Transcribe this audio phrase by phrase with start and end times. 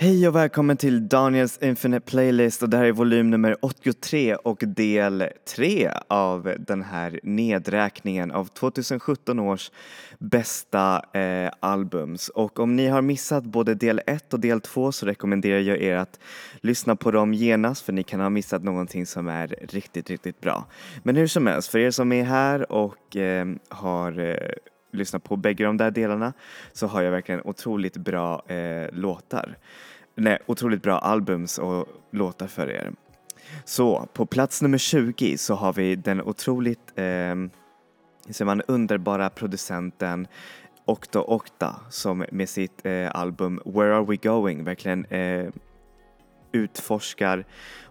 [0.00, 4.62] Hej och välkommen till Daniels Infinite Playlist och det här är volym nummer 83 och
[4.66, 5.24] del
[5.56, 9.70] 3 av den här nedräkningen av 2017 års
[10.18, 12.28] bästa eh, albums.
[12.28, 15.96] Och om ni har missat både del 1 och del 2 så rekommenderar jag er
[15.96, 16.20] att
[16.60, 20.66] lyssna på dem genast för ni kan ha missat någonting som är riktigt, riktigt bra.
[21.02, 24.36] Men hur som helst, för er som är här och eh, har eh,
[24.90, 26.32] lyssna på bägge de där delarna
[26.72, 29.56] så har jag verkligen otroligt bra eh, låtar.
[30.14, 32.92] Nej, otroligt bra albums och låtar för er.
[33.64, 37.34] Så på plats nummer 20 så har vi den otroligt eh,
[38.30, 40.26] ser man, underbara producenten
[40.84, 45.48] Okta Okta som med sitt eh, album Where Are We Going verkligen eh,
[46.52, 47.44] utforskar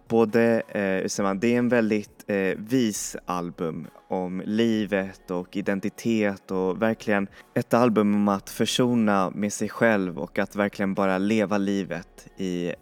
[0.07, 6.51] både, eh, ser man, det är en väldigt eh, vis album om livet och identitet
[6.51, 11.57] och verkligen ett album om att försona med sig själv och att verkligen bara leva
[11.57, 12.73] livet i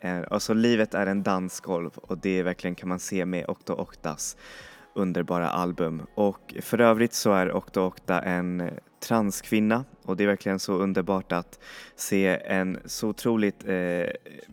[0.00, 4.36] eh, Alltså livet är en dansgolv och det verkligen kan man se med Okta Oktas
[4.94, 6.02] underbara album.
[6.14, 8.72] Och för övrigt så är Okta Okta en eh,
[9.08, 11.58] transkvinna och det är verkligen så underbart att
[11.96, 14.10] se en så otroligt eh,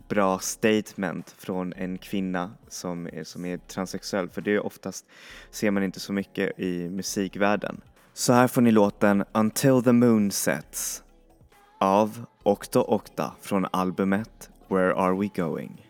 [0.07, 5.05] bra statement från en kvinna som är, som är transsexuell för det är oftast
[5.51, 7.81] ser man inte så mycket i musikvärlden.
[8.13, 11.03] Så här får ni låten Until the Moon Sets
[11.79, 15.88] av Okto Okta från albumet Where Are We Going?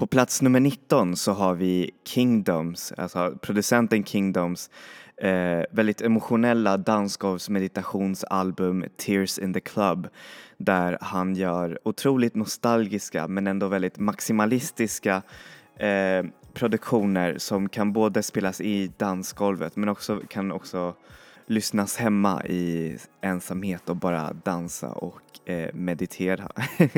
[0.00, 4.70] På plats nummer 19 så har vi Kingdoms, alltså producenten Kingdoms
[5.16, 10.08] eh, väldigt emotionella dansgolvsmeditationsalbum Tears in the Club
[10.56, 15.22] där han gör otroligt nostalgiska men ändå väldigt maximalistiska
[15.76, 20.94] eh, produktioner som kan både spelas i dansgolvet men också kan också
[21.46, 26.50] lyssnas hemma i ensamhet och bara dansa och eh, meditera.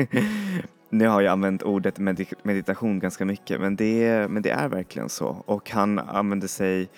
[0.93, 1.97] nu har jag använt ordet
[2.43, 6.89] meditation ganska mycket men det, men det är verkligen så och han använder sig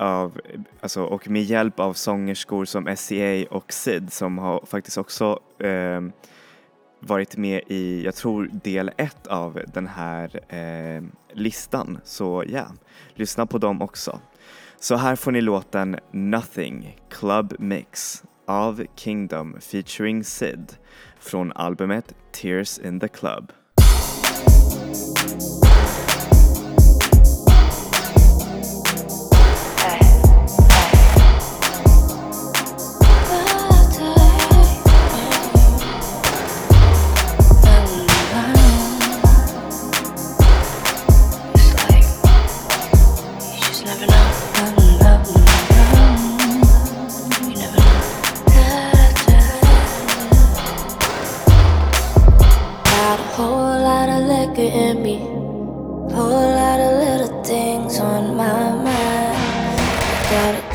[0.00, 0.40] av,
[0.80, 6.00] alltså, och med hjälp av sångerskor som SCA och Sid som har faktiskt också eh,
[7.00, 11.98] varit med i, jag tror del ett av den här eh, listan.
[12.04, 12.70] Så ja, yeah,
[13.14, 14.20] lyssna på dem också.
[14.80, 20.72] Så här får ni låten Nothing Club Mix av Kingdom featuring Sid
[21.20, 23.52] från albumet Tears in the Club.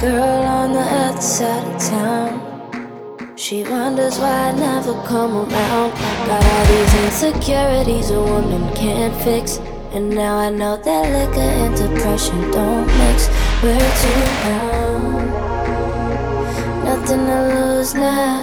[0.05, 2.31] girl on the other side of town.
[3.35, 5.91] She wonders why I never come around.
[6.27, 9.57] Got all these insecurities a woman can't fix.
[9.95, 13.17] And now I know that liquor and depression don't mix.
[13.63, 15.05] We're too young.
[16.85, 18.35] Nothing to lose now.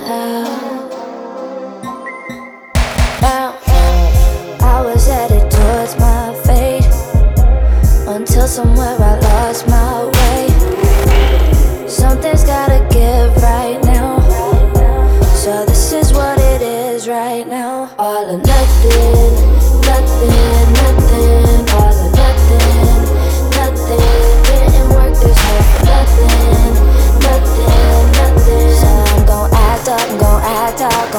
[8.53, 9.92] somewhere I lost my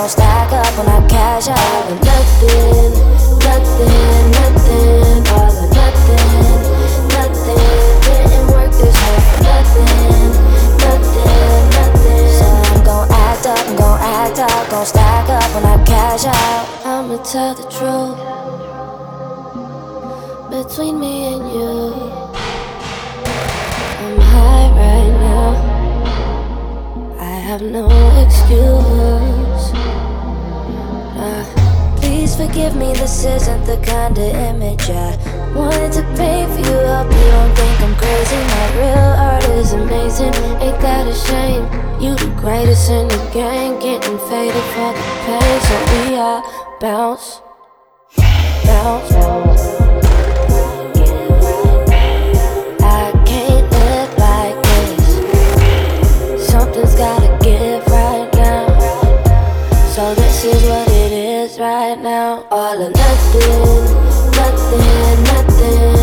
[0.04, 1.58] gon' stack up when I cash out.
[1.58, 2.92] All or nothing,
[3.40, 5.24] nothing, nothing.
[5.32, 6.60] All or nothing,
[7.16, 7.64] nothing.
[8.04, 10.28] Didn't work this for nothing,
[10.84, 12.28] nothing, nothing.
[12.36, 16.26] So I'm gon' act up, I'm gon' act out, gon' stack up when I cash
[16.26, 16.86] out.
[16.86, 18.20] I'ma tell the truth
[20.52, 21.94] between me and you.
[24.04, 25.50] I'm high right now.
[27.22, 27.88] I have no
[28.22, 29.53] excuse.
[32.34, 35.16] Please forgive me, this isn't the kind of image I
[35.54, 36.80] wanted to paint for you.
[36.88, 38.36] Hope you don't think I'm crazy.
[38.36, 40.34] My real art is amazing.
[40.60, 41.64] Ain't that a shame?
[42.02, 45.62] You the greatest in the game, getting faded for the pain.
[45.62, 46.42] So we are
[46.82, 47.42] bounce,
[48.66, 49.14] bounce.
[52.82, 56.48] I can't live like this.
[56.50, 58.66] Something's gotta give right now.
[59.94, 60.93] So this is what
[61.96, 62.46] right now.
[62.50, 63.86] All or nothing,
[64.32, 66.03] nothing, nothing.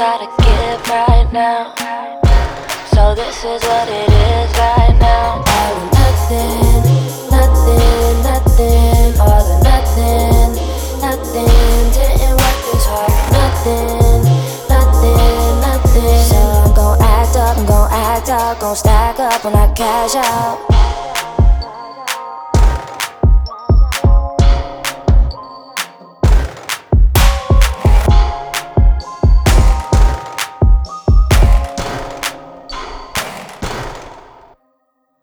[0.00, 1.74] Gotta give right now.
[2.88, 5.44] So this is what it is right now.
[5.44, 6.88] All or nothing,
[7.28, 9.20] nothing, nothing.
[9.20, 10.56] All or nothing,
[11.04, 11.84] nothing.
[11.92, 14.24] Didn't work this hard nothing,
[14.72, 16.24] nothing, nothing.
[16.32, 20.16] So I'm gon' act up, I'm gon' act out, gon' stack up when I cash
[20.16, 20.64] out.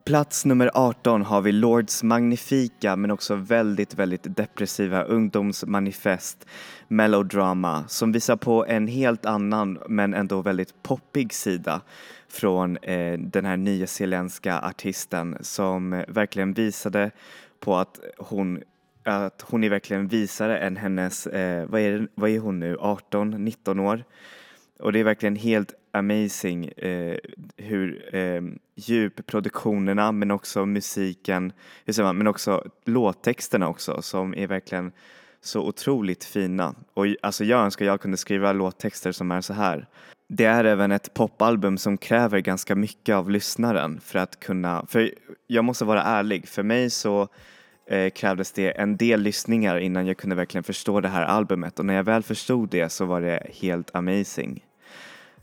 [0.07, 6.45] Plats nummer 18 har vi Lords magnifika men också väldigt, väldigt depressiva ungdomsmanifest
[6.87, 11.81] Melodrama som visar på en helt annan men ändå väldigt poppig sida
[12.29, 17.11] från eh, den här nyzeeländska artisten som verkligen visade
[17.59, 18.63] på att hon
[19.03, 23.29] att hon är verkligen visare än hennes, eh, vad, är, vad är hon nu, 18,
[23.29, 24.03] 19 år?
[24.79, 27.17] Och det är verkligen helt amazing eh,
[27.57, 28.41] hur eh,
[28.75, 31.51] djup produktionerna men också musiken,
[31.85, 34.91] hur säger man, men också låttexterna också som är verkligen
[35.41, 36.75] så otroligt fina.
[36.93, 39.87] Och alltså jag önskar jag kunde skriva låttexter som är så här.
[40.29, 45.13] Det är även ett popalbum som kräver ganska mycket av lyssnaren för att kunna, för
[45.47, 47.27] jag måste vara ärlig, för mig så
[47.87, 51.85] eh, krävdes det en del lyssningar innan jag kunde verkligen förstå det här albumet och
[51.85, 54.63] när jag väl förstod det så var det helt amazing.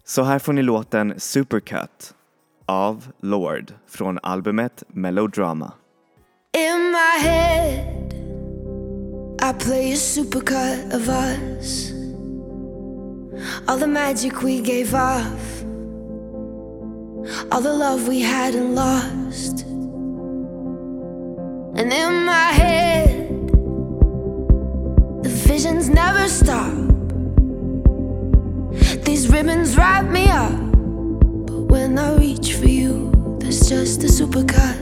[0.07, 2.15] Så här får ni låten Supercut
[2.67, 5.73] av Lord från albumet Melodrama.
[6.57, 8.15] In my head
[9.43, 11.93] I play a supercut of us.
[13.67, 15.65] All the magic we gave off.
[17.51, 19.67] All the love we had and lost.
[21.77, 23.05] And in my head
[25.23, 26.95] The visions never stop
[29.05, 30.53] these ribbons wrap me up.
[31.47, 34.81] But when I reach for you, there's just a supercut.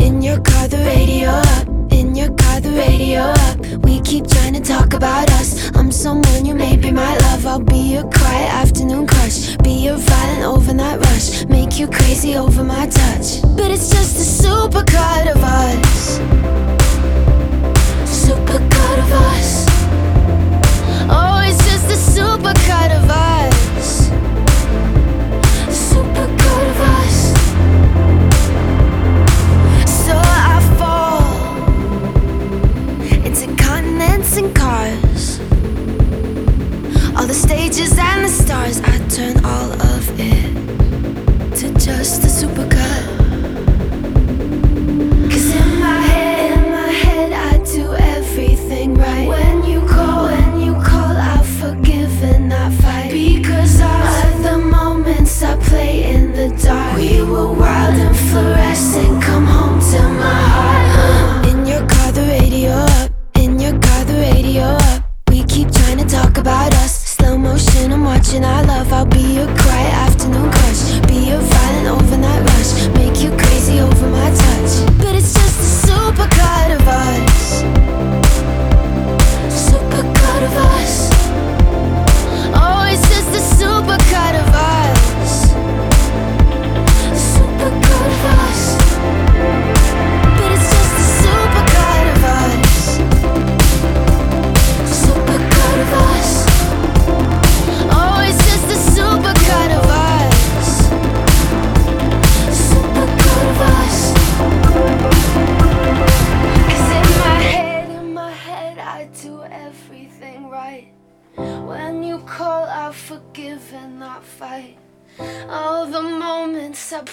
[0.00, 1.92] In your car, the radio up.
[1.92, 3.58] In your car, the radio up.
[3.84, 5.74] We keep trying to talk about us.
[5.76, 7.46] I'm someone you may be my love.
[7.46, 9.56] I'll be your quiet afternoon crush.
[9.58, 11.44] Be your violent overnight rush.
[11.46, 13.42] Make you crazy over my touch.
[13.56, 16.79] But it's just a supercut of us.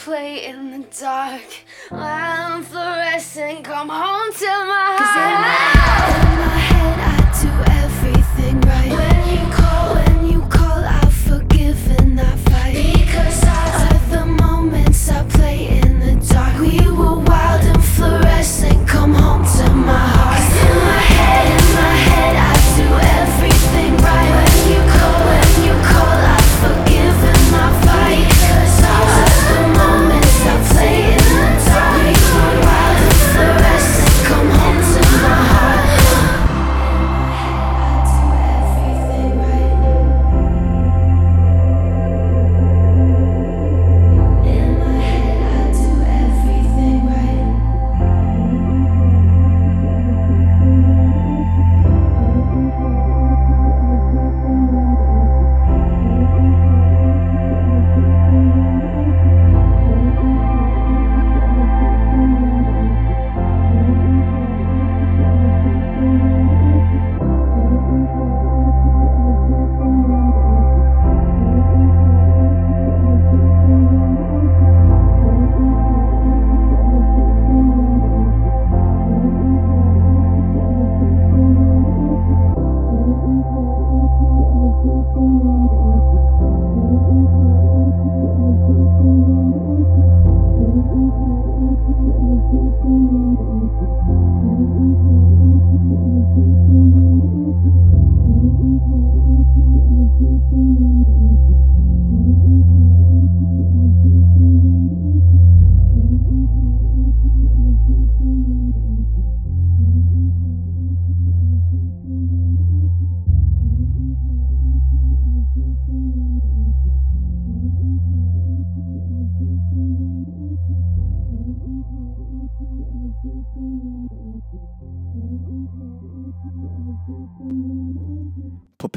[0.04, 1.42] Play in the dark.
[1.92, 5.77] I'm fluorescent, come home to my heart.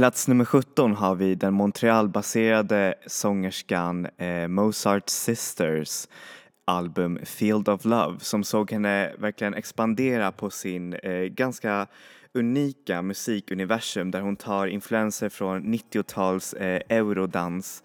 [0.00, 6.08] Plats nummer 17 har vi den Montreal-baserade sångerskan eh, Mozart Sisters
[6.64, 11.86] album Field of Love som såg henne verkligen expandera på sin eh, ganska
[12.34, 17.82] unika musikuniversum där hon tar influenser från 90-tals eh, eurodans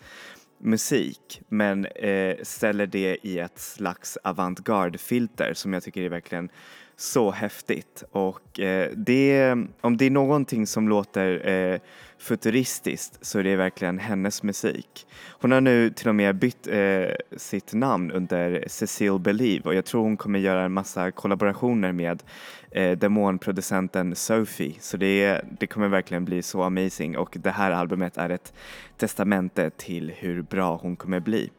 [0.57, 6.49] musik men eh, ställer det i ett slags avantgarde-filter som jag tycker är verkligen
[6.95, 8.03] så häftigt.
[8.11, 9.51] Och eh, det,
[9.81, 11.79] om det är någonting som låter eh,
[12.25, 15.07] futuristiskt så är det verkligen hennes musik.
[15.29, 19.85] Hon har nu till och med bytt eh, sitt namn under Cecile Believe och jag
[19.85, 22.23] tror hon kommer göra en massa kollaborationer med
[22.71, 28.17] eh, demonproducenten Sophie så det, det kommer verkligen bli så amazing och det här albumet
[28.17, 28.53] är ett
[28.97, 31.49] testamente till hur bra hon kommer bli.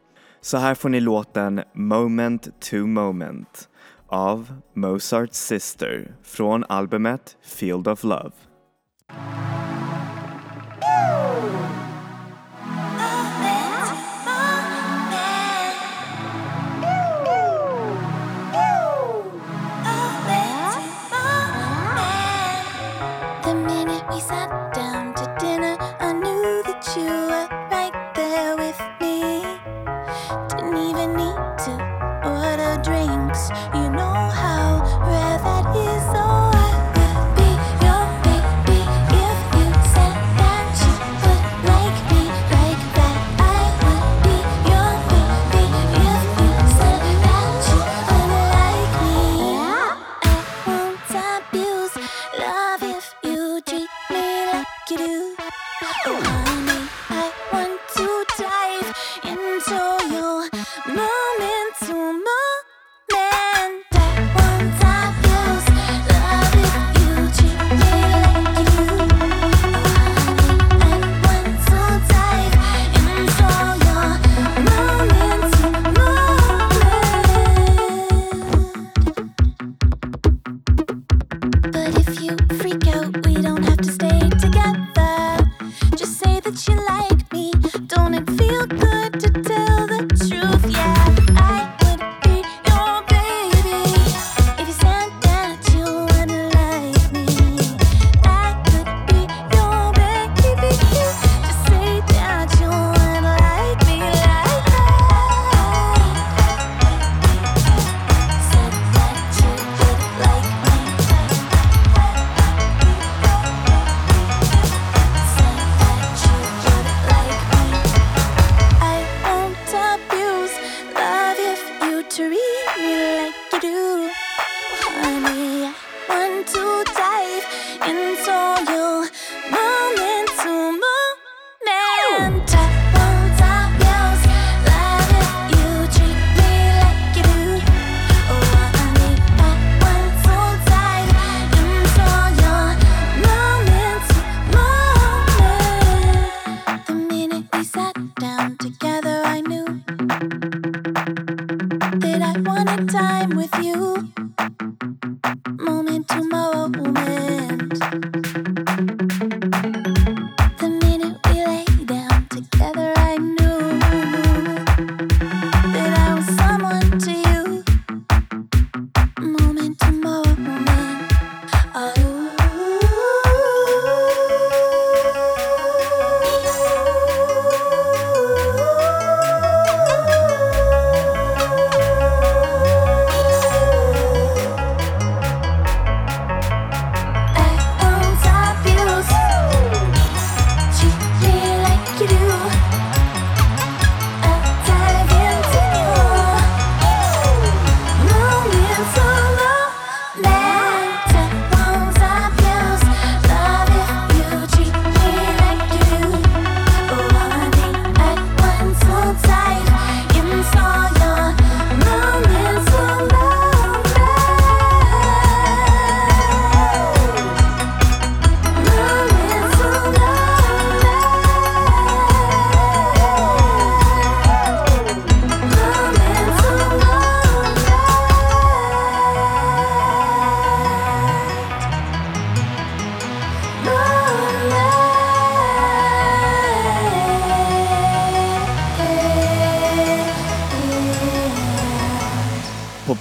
[0.41, 3.69] Så här får ni låten Moment to Moment
[4.07, 8.33] av Mozarts Sister från albumet Field of Love.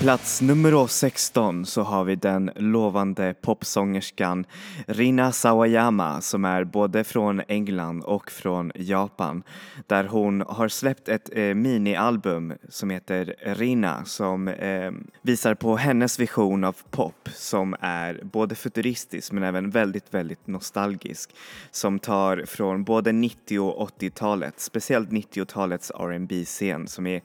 [0.06, 4.46] Plats nummer 16 så har vi den lovande popsångerskan
[4.88, 9.44] Rina Sawayama som är både från England och från Japan.
[9.88, 14.91] Där hon har släppt ett eh, minialbum som heter Rina som eh,
[15.22, 21.30] visar på hennes vision av pop som är både futuristisk men även väldigt, väldigt nostalgisk.
[21.72, 27.22] Som tar från både 90 och 80-talet, speciellt 90-talets rb scen som är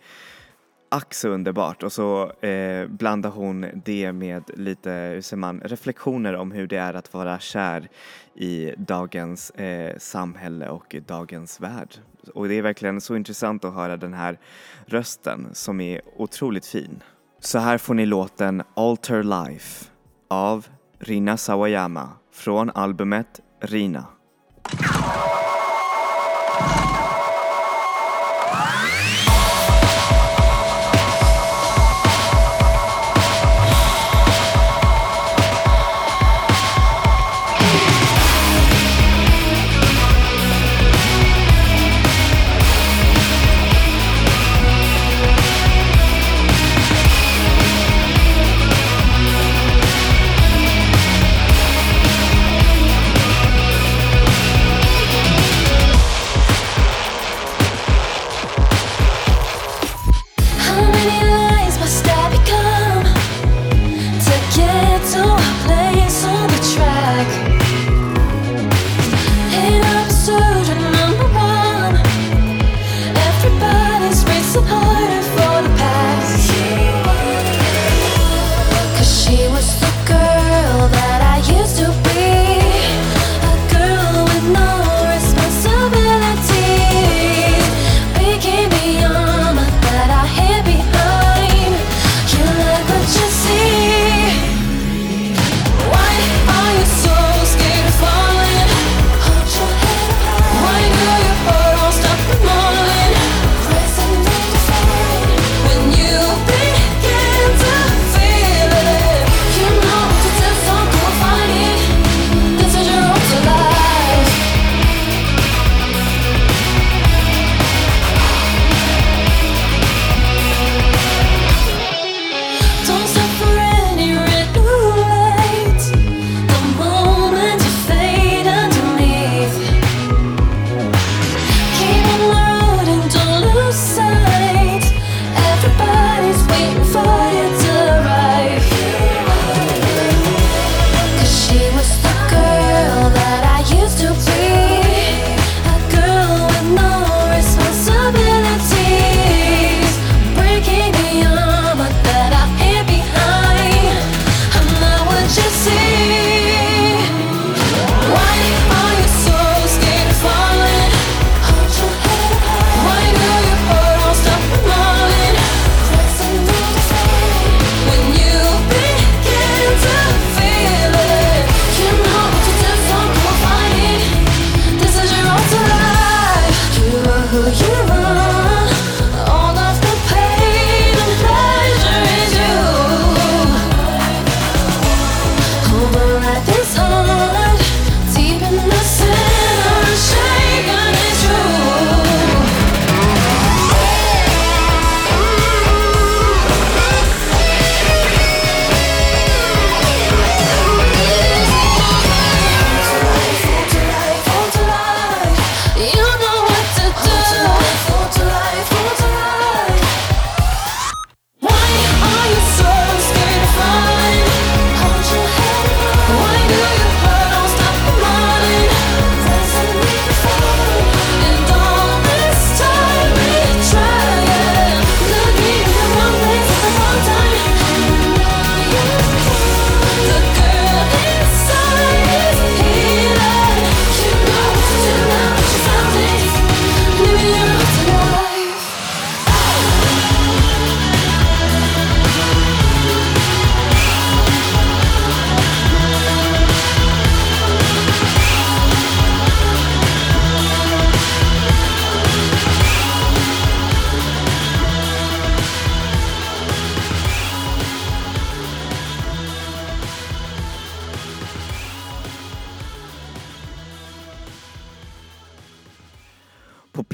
[0.93, 6.35] ack så underbart och så eh, blandar hon det med lite, hur säger man, reflektioner
[6.35, 7.89] om hur det är att vara kär
[8.35, 11.95] i dagens eh, samhälle och dagens värld.
[12.35, 14.39] Och det är verkligen så intressant att höra den här
[14.87, 17.03] rösten som är otroligt fin.
[17.41, 19.87] Så här får ni låten Alter Life
[20.29, 20.67] av
[20.99, 24.07] Rina Sawayama från albumet Rina.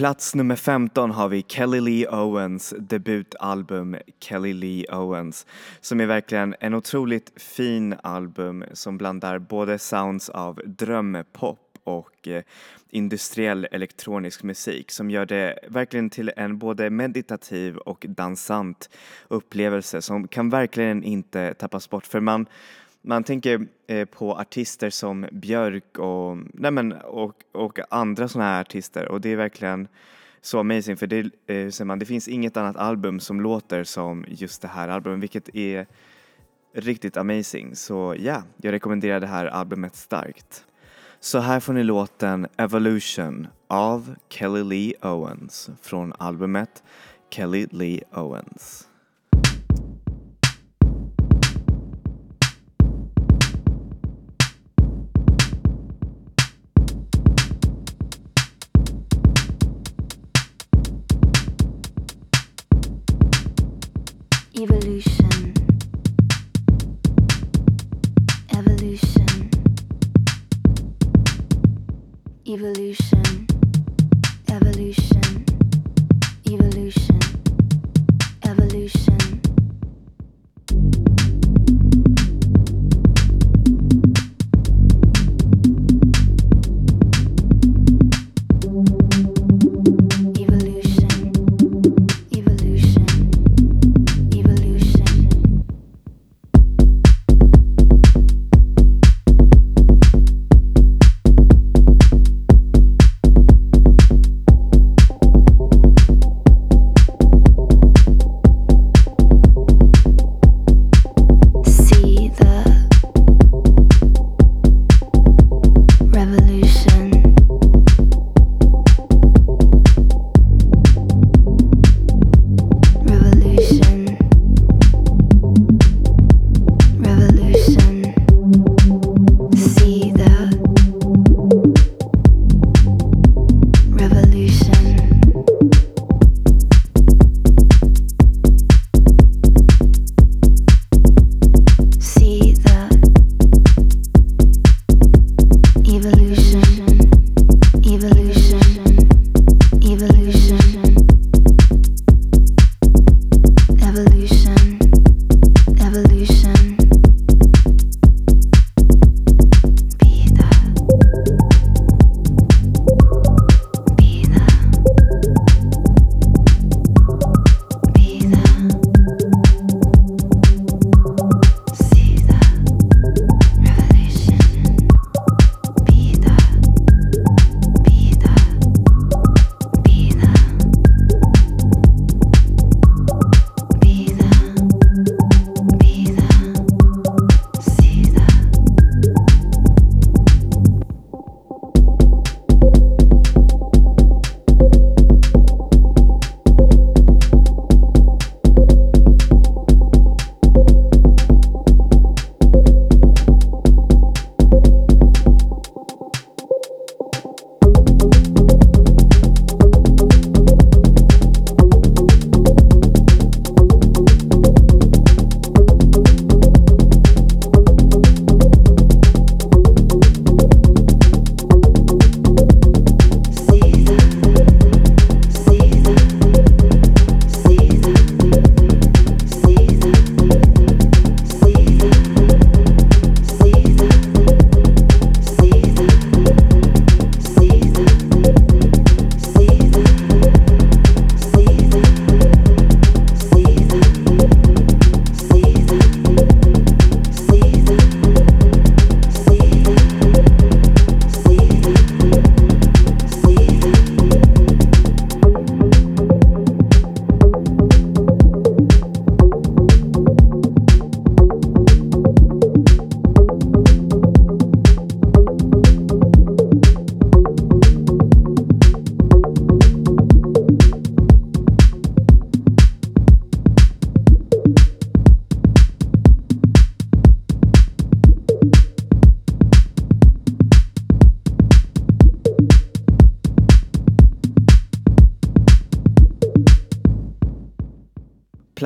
[0.07, 5.47] Plats nummer 15 har vi Kelly Lee Owens debutalbum Kelly Lee Owens
[5.81, 12.43] som är verkligen en otroligt fin album som blandar både sounds av drömpop och eh,
[12.91, 18.91] industriell elektronisk musik som gör det verkligen till en både meditativ och dansant
[19.29, 22.07] upplevelse som kan verkligen inte tappas bort.
[22.07, 22.47] För man
[23.07, 28.61] man tänker eh, på artister som Björk och, nej men, och, och andra sådana här
[28.61, 29.89] artister och det är verkligen
[30.41, 34.25] så amazing för det, eh, säger man, det finns inget annat album som låter som
[34.29, 35.87] just det här albumet vilket är
[36.75, 37.77] riktigt amazing.
[37.77, 40.65] Så ja, yeah, jag rekommenderar det här albumet starkt.
[41.21, 46.83] Så här får ni låten Evolution av Kelly Lee Owens från albumet
[47.31, 48.89] Kelly Lee Owens.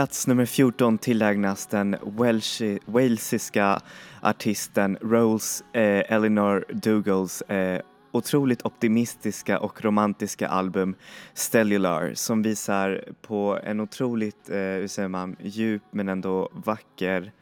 [0.00, 3.80] Plats nummer 14 tillägnas den welshi, walesiska
[4.22, 7.80] artisten Rose eh, Eleanor Dougals eh,
[8.12, 10.94] otroligt optimistiska och romantiska album
[11.34, 17.32] Stellular som visar på en otroligt, eh, hur säger man, djup men ändå vacker,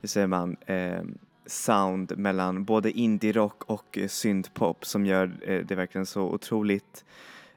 [0.00, 1.02] hur säger man, eh,
[1.46, 7.04] sound mellan både indie-rock och eh, syntpop som gör eh, det verkligen så otroligt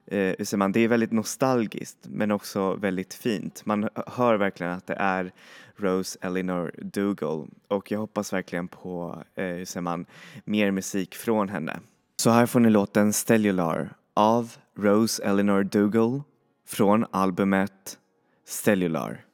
[0.08, 3.66] eh, hur säger man, det är väldigt nostalgiskt men också väldigt fint.
[3.66, 5.32] Man hör verkligen att det är
[5.76, 10.06] Rose Eleanor Dougal och jag hoppas verkligen på, eh, hur säger man,
[10.46, 11.80] mer musik från henne.
[12.18, 16.22] Så här får ni låten Stellular av Rose Eleanor Dougal
[16.68, 18.00] från albumet
[18.46, 19.25] Stellular.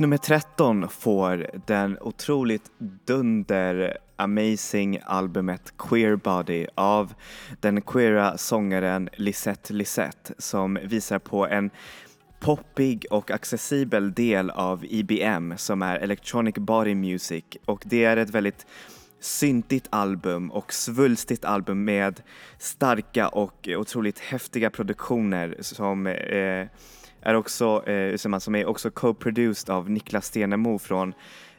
[0.00, 2.70] Plats nummer 13 får den otroligt
[3.06, 7.14] dunder amazing albumet Queer Body av
[7.60, 11.70] den queera sångaren Lisette Lisette som visar på en
[12.40, 17.44] poppig och accessibel del av EBM som är Electronic Body Music.
[17.64, 18.66] Och det är ett väldigt
[19.20, 22.22] syntigt album och svulstigt album med
[22.58, 26.66] starka och otroligt häftiga produktioner som eh,
[27.22, 31.14] är också, eh, som, som är också co-produced av Niklas Stenemo från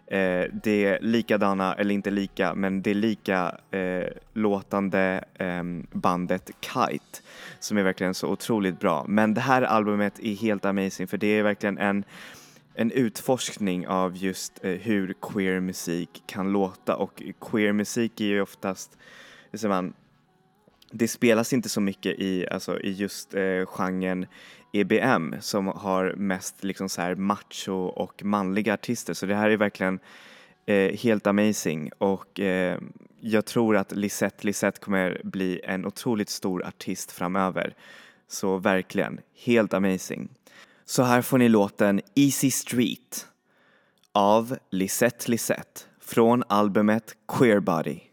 [0.07, 7.21] eh, det likadana, eller inte lika, men det lika eh, låtande eh, bandet Kite
[7.59, 9.05] som är verkligen så otroligt bra.
[9.07, 12.03] Men det här albumet är helt amazing för det är verkligen en
[12.75, 18.41] en utforskning av just eh, hur queer musik kan låta och queer musik är ju
[18.41, 18.97] oftast,
[19.51, 19.93] hur säger man,
[20.91, 24.25] det spelas inte så mycket i, alltså, i just eh, genren
[24.73, 29.57] EBM som har mest liksom så här macho och manliga artister så det här är
[29.57, 29.99] verkligen
[30.65, 32.77] eh, helt amazing och eh,
[33.21, 37.75] jag tror att Lisette Lisette kommer bli en otroligt stor artist framöver.
[38.27, 40.29] Så verkligen, helt amazing.
[40.85, 43.27] Så här får ni låten Easy Street
[44.11, 48.10] av Lisette Lisette från albumet Queer Body.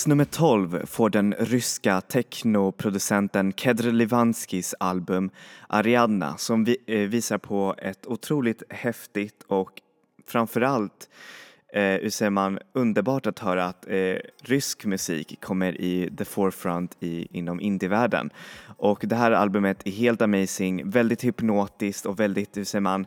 [0.00, 5.30] Plats nummer 12 får den ryska technoproducenten Kedr Livanskis album
[5.68, 9.70] Ariadna som vi, eh, visar på ett otroligt häftigt och
[10.26, 11.08] framförallt
[11.72, 16.96] eh, hur säger man, underbart att höra att eh, rysk musik kommer i the forefront
[17.00, 18.30] i, inom indievärlden.
[18.76, 23.06] Och det här albumet är helt amazing, väldigt hypnotiskt och väldigt, hur säger man,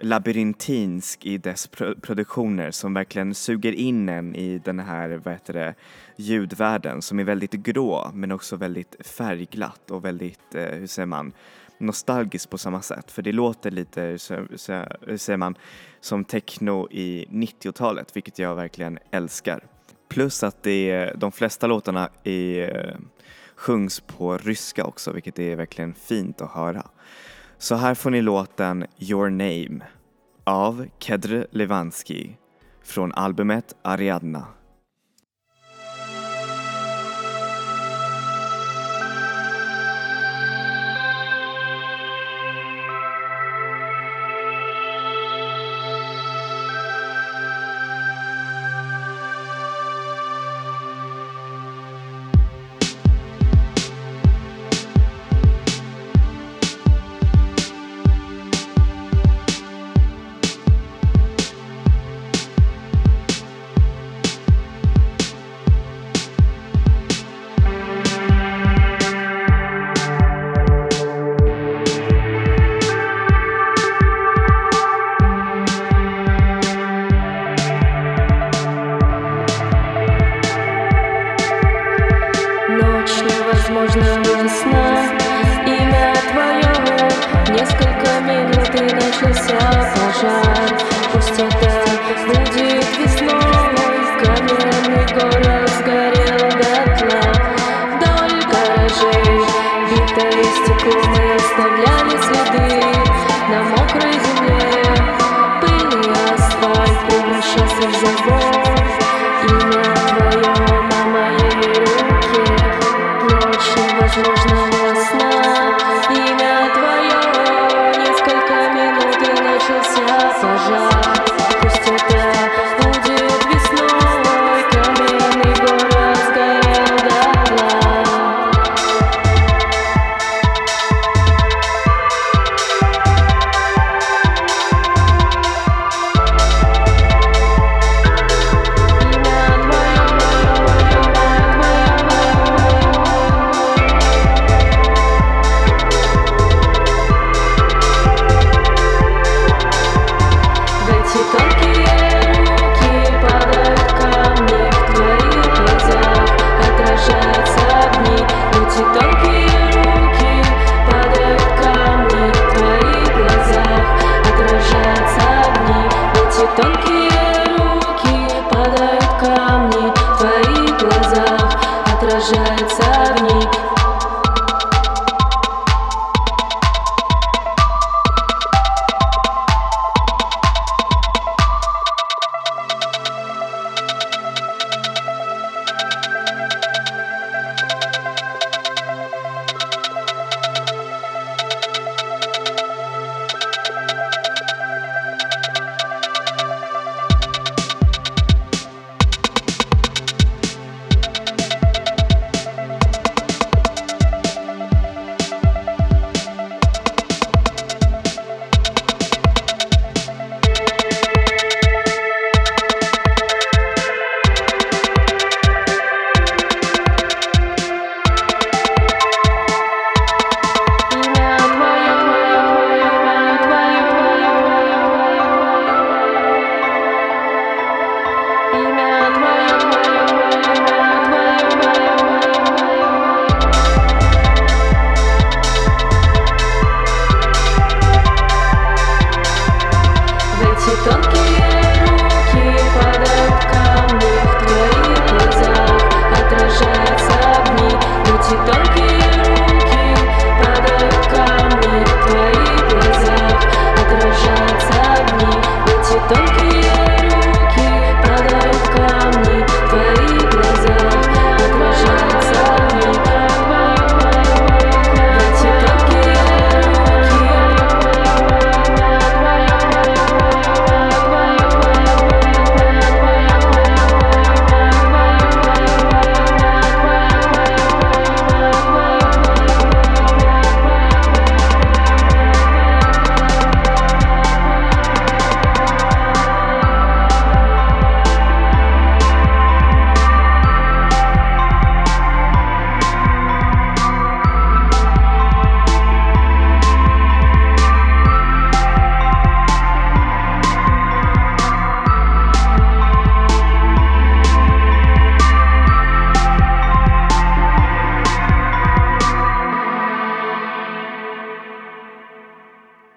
[0.00, 5.52] labyrintinsk i dess pro- produktioner som verkligen suger in en i den här vad heter
[5.52, 5.74] det,
[6.16, 11.32] ljudvärlden som är väldigt grå men också väldigt färgglatt och väldigt, eh, hur säger man,
[11.78, 13.10] nostalgiskt på samma sätt.
[13.10, 15.54] För det låter lite, så, så, hur säger man,
[16.00, 19.64] som techno i 90-talet vilket jag verkligen älskar.
[20.08, 22.96] Plus att det är, de flesta låtarna är, eh,
[23.56, 26.86] sjungs på ryska också, vilket är verkligen fint att höra.
[27.62, 29.84] Så här får ni låten Your Name
[30.44, 32.30] av Kedr Levansky
[32.82, 34.46] från albumet Ariadna.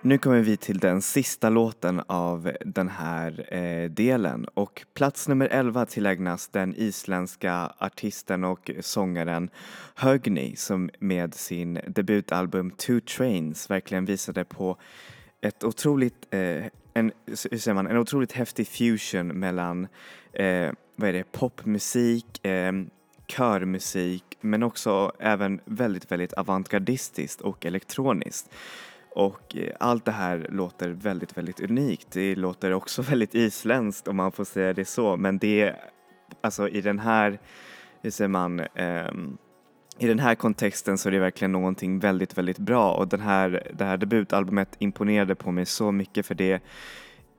[0.05, 5.47] Nu kommer vi till den sista låten av den här eh, delen och plats nummer
[5.51, 9.49] 11 tillägnas den isländska artisten och sångaren
[9.95, 14.77] Högni som med sin debutalbum Two Trains verkligen visade på
[15.41, 19.87] ett otroligt, eh, en, hur säger man, en otroligt häftig fusion mellan
[20.33, 22.71] eh, vad är det, popmusik, eh,
[23.27, 28.49] körmusik men också även väldigt, väldigt avantgardistiskt och elektroniskt.
[29.15, 32.07] Och eh, allt det här låter väldigt, väldigt unikt.
[32.11, 35.75] Det låter också väldigt isländskt om man får säga det så, men det är
[36.41, 37.39] alltså i den här,
[38.01, 39.37] hur säger man, ehm,
[39.99, 43.71] i den här kontexten så är det verkligen någonting väldigt, väldigt bra och den här,
[43.73, 46.63] det här debutalbumet imponerade på mig så mycket för det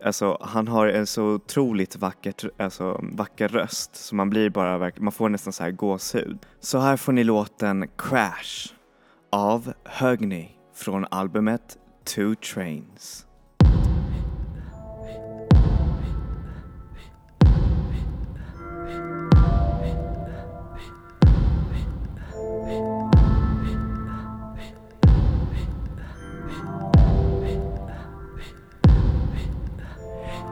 [0.04, 5.12] Alltså han har en så otroligt vacker, alltså, vacker röst så man blir bara, man
[5.12, 6.38] får nästan så här gåshud.
[6.60, 8.74] Så här får ni låten Crash
[9.32, 10.48] av Högny.
[10.74, 13.26] Från albumet Two Trains.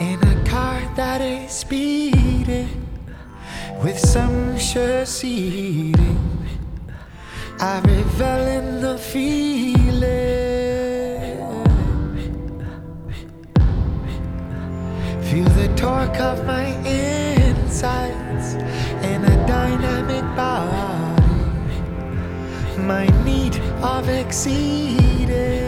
[0.01, 2.89] in a car that is speeding
[3.85, 6.32] with sumptuous seating.
[7.65, 10.03] I revel in the feeling.
[15.23, 18.55] Feel the torque of my insides
[19.05, 21.23] in a dynamic body.
[22.83, 25.62] My need of exceeding.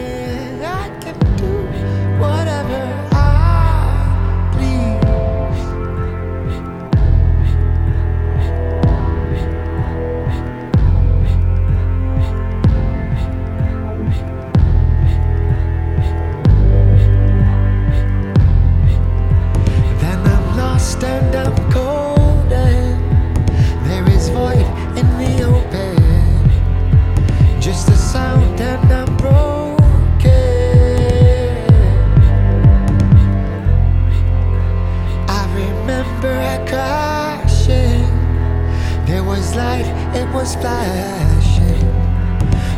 [40.44, 41.88] was flashing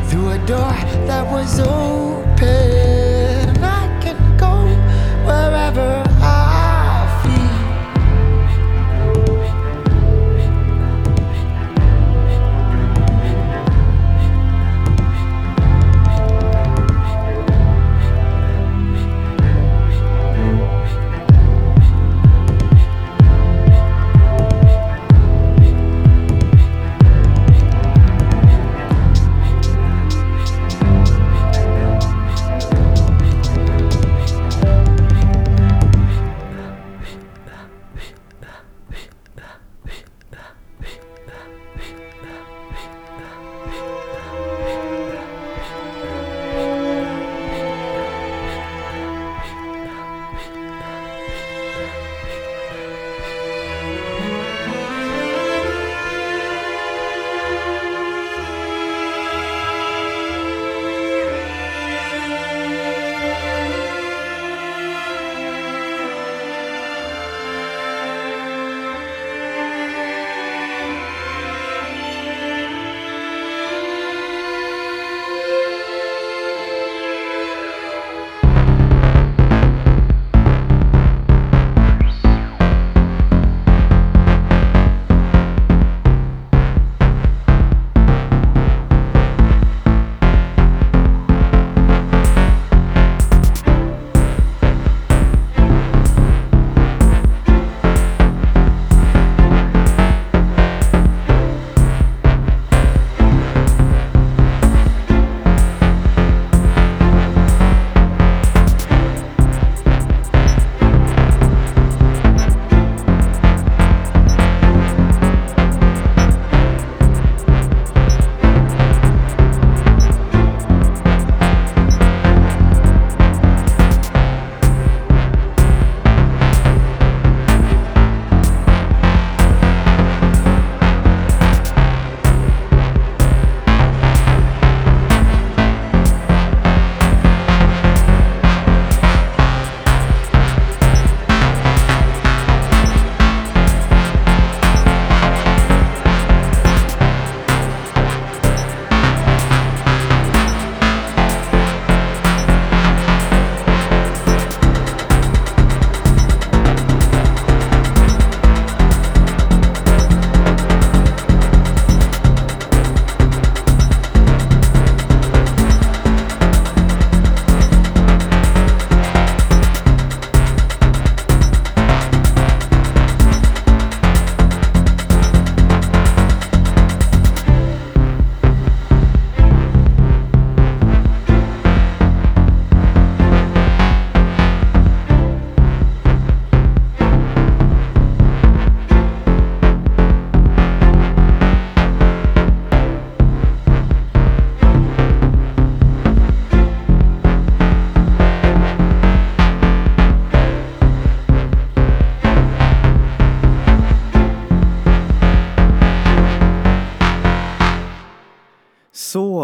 [0.09, 0.77] through a door
[1.09, 2.45] that was open.
[3.65, 4.53] I can go
[5.27, 6.06] wherever.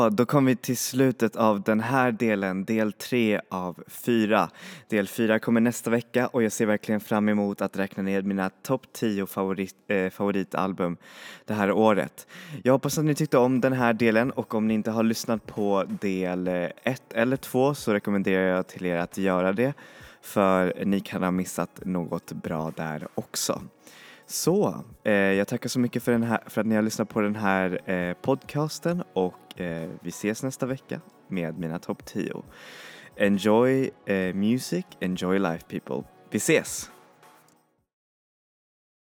[0.03, 4.51] Så, då kom vi till slutet av den här delen, del tre av fyra.
[4.89, 8.51] Del fyra kommer nästa vecka och jag ser verkligen fram emot att räkna ner mina
[8.63, 10.97] topp 10 favorit, eh, favoritalbum
[11.45, 12.27] det här året.
[12.63, 15.47] Jag hoppas att ni tyckte om den här delen och om ni inte har lyssnat
[15.47, 19.75] på del eh, ett eller två så rekommenderar jag till er att göra det
[20.23, 23.63] för ni kan ha missat något bra där också.
[24.33, 27.21] Så, eh, jag tackar så mycket för, den här, för att ni har lyssnat på
[27.21, 32.43] den här eh, podcasten och eh, vi ses nästa vecka med mina topp 10.
[33.17, 36.09] Enjoy eh, music, enjoy life people.
[36.31, 36.92] Vi ses!